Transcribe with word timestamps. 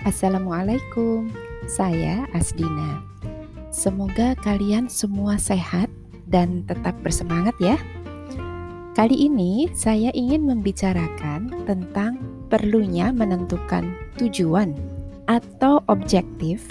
Assalamualaikum, 0.00 1.28
saya 1.68 2.24
Asdina. 2.32 3.04
Semoga 3.68 4.32
kalian 4.40 4.88
semua 4.88 5.36
sehat 5.36 5.92
dan 6.24 6.64
tetap 6.64 6.96
bersemangat 7.04 7.52
ya. 7.60 7.76
Kali 8.96 9.28
ini 9.28 9.68
saya 9.76 10.08
ingin 10.16 10.48
membicarakan 10.48 11.52
tentang 11.68 12.16
perlunya 12.48 13.12
menentukan 13.12 13.92
tujuan 14.16 14.72
atau 15.28 15.84
objektif 15.92 16.64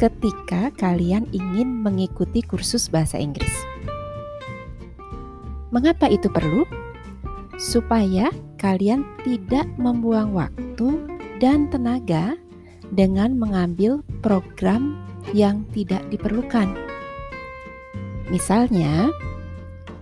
ketika 0.00 0.72
kalian 0.80 1.28
ingin 1.36 1.84
mengikuti 1.84 2.40
kursus 2.40 2.88
bahasa 2.88 3.20
Inggris. 3.20 3.52
Mengapa 5.68 6.08
itu 6.08 6.32
perlu? 6.32 6.64
Supaya 7.60 8.32
kalian 8.56 9.04
tidak 9.20 9.68
membuang 9.76 10.32
waktu 10.32 11.12
dan 11.44 11.68
tenaga 11.68 12.40
dengan 12.92 13.38
mengambil 13.38 14.04
program 14.20 14.98
yang 15.32 15.64
tidak 15.72 16.04
diperlukan. 16.12 16.76
Misalnya, 18.28 19.08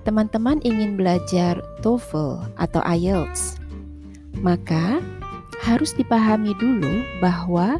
teman-teman 0.02 0.58
ingin 0.66 0.98
belajar 0.98 1.62
TOEFL 1.82 2.58
atau 2.58 2.82
IELTS, 2.82 3.58
maka 4.42 4.98
harus 5.62 5.94
dipahami 5.94 6.54
dulu 6.58 7.06
bahwa 7.22 7.78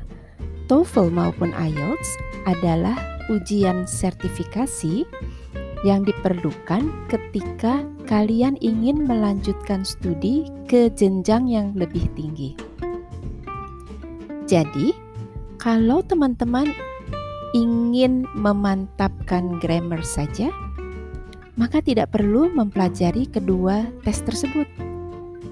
TOEFL 0.70 1.10
maupun 1.10 1.50
IELTS 1.50 2.10
adalah 2.46 2.94
ujian 3.30 3.86
sertifikasi 3.86 5.06
yang 5.82 6.06
diperlukan 6.06 6.90
ketika 7.10 7.82
kalian 8.06 8.54
ingin 8.62 9.02
melanjutkan 9.02 9.82
studi 9.82 10.46
ke 10.70 10.90
jenjang 10.94 11.50
yang 11.50 11.74
lebih 11.74 12.06
tinggi. 12.14 12.54
Jadi, 14.46 14.92
kalau 15.62 16.02
teman-teman 16.02 16.70
ingin 17.54 18.26
memantapkan 18.34 19.60
grammar 19.62 20.02
saja, 20.02 20.50
maka 21.54 21.84
tidak 21.84 22.16
perlu 22.16 22.48
mempelajari 22.50 23.28
kedua 23.28 23.86
tes 24.02 24.24
tersebut. 24.24 24.66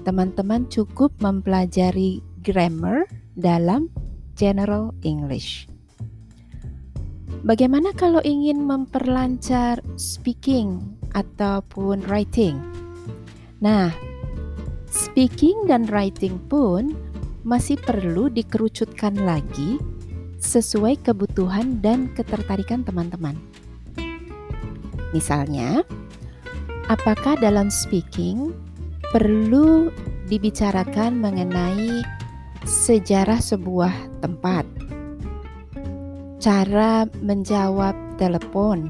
Teman-teman 0.01 0.65
cukup 0.67 1.13
mempelajari 1.21 2.25
grammar 2.41 3.05
dalam 3.37 3.87
General 4.33 4.89
English. 5.05 5.69
Bagaimana 7.45 7.93
kalau 7.93 8.21
ingin 8.25 8.65
memperlancar 8.65 9.81
speaking 9.97 10.81
ataupun 11.13 12.01
writing? 12.09 12.57
Nah, 13.61 13.93
speaking 14.89 15.69
dan 15.69 15.85
writing 15.89 16.41
pun 16.49 16.97
masih 17.41 17.77
perlu 17.81 18.29
dikerucutkan 18.29 19.17
lagi 19.17 19.81
sesuai 20.41 21.01
kebutuhan 21.05 21.81
dan 21.81 22.09
ketertarikan 22.13 22.81
teman-teman. 22.81 23.37
Misalnya, 25.13 25.85
apakah 26.89 27.37
dalam 27.37 27.69
speaking 27.69 28.55
perlu 29.11 29.91
dibicarakan 30.31 31.19
mengenai 31.19 32.01
sejarah 32.63 33.37
sebuah 33.41 33.91
tempat, 34.23 34.63
cara 36.41 37.05
menjawab 37.21 37.93
telepon, 38.17 38.89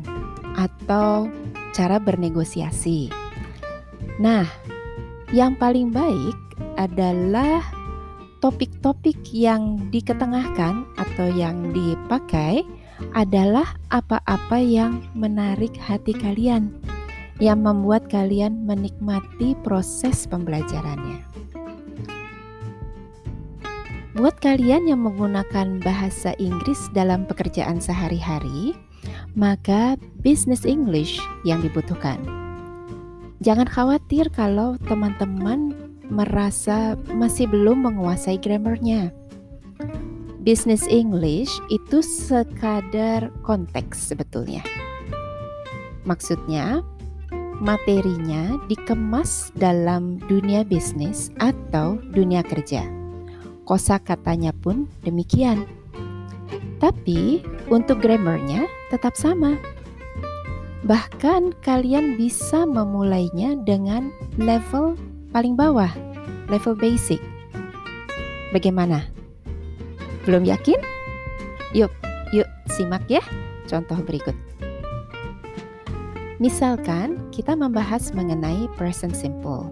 atau 0.55 1.27
cara 1.71 1.97
bernegosiasi? 1.97 3.11
Nah, 4.19 4.45
yang 5.31 5.55
paling 5.55 5.89
baik 5.89 6.37
adalah 6.75 7.80
topik-topik 8.41 9.21
yang 9.31 9.77
diketengahkan 9.93 10.83
atau 10.97 11.29
yang 11.31 11.69
dipakai 11.71 12.65
adalah 13.13 13.77
apa-apa 13.93 14.57
yang 14.57 15.05
menarik 15.13 15.77
hati 15.77 16.13
kalian, 16.17 16.73
yang 17.37 17.61
membuat 17.61 18.09
kalian 18.09 18.65
menikmati 18.65 19.53
proses 19.61 20.25
pembelajarannya. 20.25 21.21
Buat 24.11 24.43
kalian 24.43 24.91
yang 24.91 25.07
menggunakan 25.07 25.79
bahasa 25.79 26.35
Inggris 26.35 26.91
dalam 26.91 27.23
pekerjaan 27.25 27.79
sehari-hari, 27.79 28.75
maka 29.37 29.95
business 30.19 30.67
English 30.67 31.15
yang 31.47 31.63
dibutuhkan. 31.63 32.19
Jangan 33.41 33.65
khawatir 33.65 34.29
kalau 34.29 34.77
teman-teman 34.85 35.80
merasa 36.11 36.99
masih 37.15 37.47
belum 37.47 37.87
menguasai 37.87 38.35
grammarnya. 38.35 39.15
Business 40.43 40.83
English 40.91 41.53
itu 41.71 42.03
sekadar 42.03 43.31
konteks 43.47 44.11
sebetulnya. 44.11 44.59
Maksudnya, 46.03 46.83
materinya 47.61 48.57
dikemas 48.67 49.53
dalam 49.55 50.17
dunia 50.27 50.67
bisnis 50.67 51.31
atau 51.39 52.01
dunia 52.11 52.41
kerja. 52.43 52.83
Kosa 53.63 54.01
katanya 54.01 54.51
pun 54.51 54.89
demikian. 55.05 55.63
Tapi 56.81 57.45
untuk 57.69 58.01
grammarnya 58.01 58.65
tetap 58.89 59.13
sama. 59.13 59.55
Bahkan 60.81 61.61
kalian 61.61 62.17
bisa 62.17 62.65
memulainya 62.65 63.53
dengan 63.61 64.09
level 64.41 64.97
paling 65.31 65.55
bawah, 65.55 65.91
level 66.51 66.75
basic. 66.75 67.19
Bagaimana? 68.51 69.07
Belum 70.27 70.43
yakin? 70.43 70.77
Yuk, 71.71 71.91
yuk 72.35 72.47
simak 72.67 73.03
ya 73.07 73.23
contoh 73.71 73.95
berikut. 74.03 74.35
Misalkan 76.43 77.31
kita 77.31 77.55
membahas 77.55 78.11
mengenai 78.11 78.67
present 78.75 79.15
simple 79.15 79.71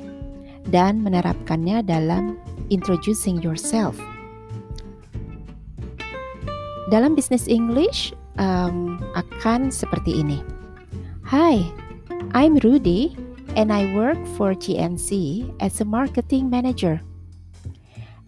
dan 0.72 1.04
menerapkannya 1.04 1.84
dalam 1.84 2.40
introducing 2.72 3.44
yourself. 3.44 4.00
Dalam 6.90 7.14
business 7.14 7.46
English 7.46 8.16
um, 8.40 8.98
akan 9.14 9.70
seperti 9.70 10.24
ini. 10.24 10.40
Hi, 11.28 11.62
I'm 12.34 12.58
Rudy 12.62 13.29
and 13.56 13.72
I 13.72 13.94
work 13.94 14.20
for 14.38 14.54
GNC 14.54 15.56
as 15.60 15.82
a 15.82 15.86
marketing 15.86 16.50
manager. 16.50 17.02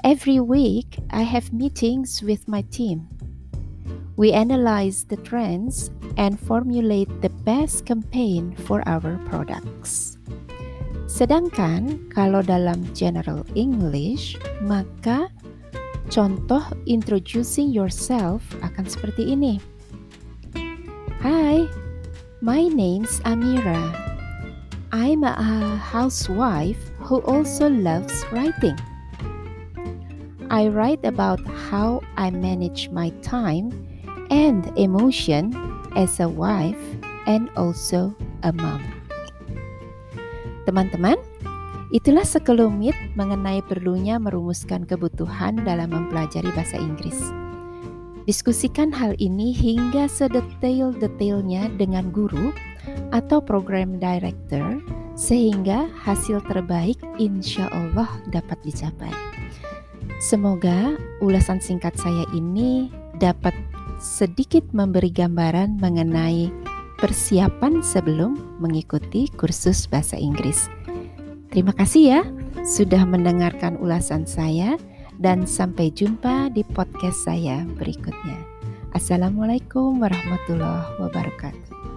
Every 0.03 0.39
week, 0.39 0.97
I 1.11 1.21
have 1.21 1.53
meetings 1.53 2.23
with 2.23 2.47
my 2.47 2.61
team. 2.73 3.07
We 4.17 4.33
analyze 4.33 5.05
the 5.05 5.17
trends 5.17 5.91
and 6.17 6.39
formulate 6.39 7.09
the 7.21 7.29
best 7.45 7.85
campaign 7.85 8.55
for 8.65 8.81
our 8.89 9.17
products. 9.29 10.17
Sedangkan 11.11 12.07
kalau 12.09 12.41
dalam 12.41 12.87
general 12.95 13.43
English, 13.53 14.39
maka 14.63 15.27
contoh 16.07 16.63
introducing 16.87 17.69
yourself 17.69 18.41
akan 18.63 18.87
seperti 18.87 19.35
ini. 19.35 19.59
Hi, 21.21 21.69
my 22.41 22.65
name's 22.71 23.21
Amira. 23.21 24.10
I'm 24.91 25.23
a 25.23 25.39
housewife 25.79 26.91
who 26.99 27.23
also 27.23 27.71
loves 27.71 28.11
writing. 28.27 28.75
I 30.51 30.67
write 30.67 30.99
about 31.07 31.39
how 31.71 32.03
I 32.19 32.27
manage 32.27 32.91
my 32.91 33.15
time 33.23 33.71
and 34.27 34.67
emotion 34.75 35.55
as 35.95 36.19
a 36.19 36.27
wife 36.27 36.75
and 37.23 37.47
also 37.55 38.11
a 38.43 38.51
mom. 38.51 38.83
Teman-teman, 40.67 41.15
itulah 41.95 42.27
sekelumit 42.27 43.15
mengenai 43.15 43.63
perlunya 43.63 44.19
merumuskan 44.19 44.83
kebutuhan 44.83 45.63
dalam 45.63 45.95
mempelajari 45.95 46.51
bahasa 46.51 46.75
Inggris. 46.75 47.31
Diskusikan 48.29 48.93
hal 48.93 49.17
ini 49.17 49.49
hingga 49.49 50.05
sedetail-detailnya 50.05 51.73
dengan 51.81 52.13
guru 52.13 52.53
atau 53.09 53.41
program 53.41 53.97
director 53.97 54.77
sehingga 55.17 55.89
hasil 56.05 56.45
terbaik 56.45 57.01
insya 57.17 57.65
Allah 57.73 58.09
dapat 58.29 58.61
dicapai. 58.61 59.09
Semoga 60.21 60.93
ulasan 61.17 61.57
singkat 61.57 61.97
saya 61.97 62.29
ini 62.37 62.93
dapat 63.17 63.57
sedikit 63.97 64.65
memberi 64.69 65.09
gambaran 65.09 65.81
mengenai 65.81 66.53
persiapan 67.01 67.81
sebelum 67.81 68.37
mengikuti 68.61 69.33
kursus 69.33 69.89
bahasa 69.89 70.13
Inggris. 70.13 70.69
Terima 71.49 71.73
kasih 71.73 72.03
ya 72.05 72.21
sudah 72.61 73.01
mendengarkan 73.09 73.81
ulasan 73.81 74.29
saya 74.29 74.77
dan 75.21 75.45
sampai 75.45 75.93
jumpa 75.93 76.49
di 76.49 76.65
podcast 76.65 77.29
saya 77.29 77.61
berikutnya. 77.77 78.41
Assalamualaikum 78.97 80.01
warahmatullahi 80.01 80.97
wabarakatuh. 80.97 81.90